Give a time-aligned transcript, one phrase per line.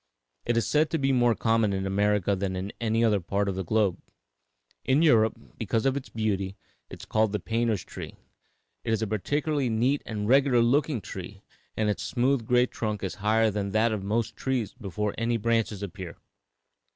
[0.47, 3.53] It is said to be more common in America than in any other part of
[3.53, 3.99] the globe.
[4.83, 6.57] In Europe, because of its beauty,
[6.89, 8.15] it is called the painter's tree.
[8.83, 11.43] It is a particularly neat and regular looking tree,
[11.77, 15.83] and its smooth gray trunk is higher than that of most trees before any branches
[15.83, 16.17] appear.